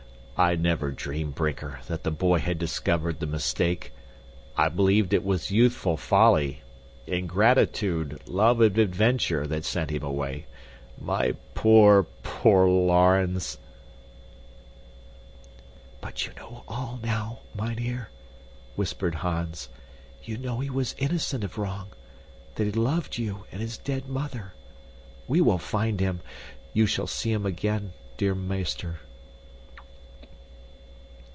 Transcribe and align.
I 0.43 0.55
never 0.55 0.89
dreamed, 0.89 1.35
Brinker, 1.35 1.81
that 1.87 2.01
the 2.03 2.09
boy 2.09 2.39
had 2.39 2.57
discovered 2.57 3.19
the 3.19 3.27
mistake. 3.27 3.93
I 4.57 4.69
believed 4.69 5.13
it 5.13 5.23
was 5.23 5.51
youthful 5.51 5.97
folly, 5.97 6.63
ingratitude, 7.05 8.19
love 8.25 8.59
of 8.59 8.75
adventure, 8.79 9.45
that 9.45 9.65
sent 9.65 9.91
him 9.91 10.01
away. 10.01 10.47
My 10.99 11.35
poor, 11.53 12.07
poor 12.23 12.67
Laurens!" 12.67 13.59
"But 16.01 16.25
you 16.25 16.33
know 16.33 16.63
all, 16.67 16.99
now, 17.03 17.41
mynheer," 17.53 18.09
whispered 18.75 19.13
Hans. 19.13 19.69
"You 20.23 20.39
know 20.39 20.59
he 20.59 20.71
was 20.71 20.95
innocent 20.97 21.43
of 21.43 21.59
wrong, 21.59 21.89
that 22.55 22.63
he 22.63 22.71
loved 22.71 23.19
you 23.19 23.45
and 23.51 23.61
his 23.61 23.77
dead 23.77 24.09
mother. 24.09 24.55
We 25.27 25.39
will 25.39 25.59
find 25.59 25.99
him. 25.99 26.19
You 26.73 26.87
shall 26.87 27.05
see 27.05 27.31
him 27.31 27.45
again, 27.45 27.93
dear 28.17 28.33
meester." 28.33 29.01